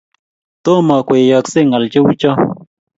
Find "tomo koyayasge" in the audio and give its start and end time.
0.63-1.59